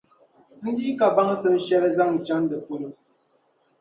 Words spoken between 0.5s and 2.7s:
N di ka baŋsim shεli zaŋ chaŋ di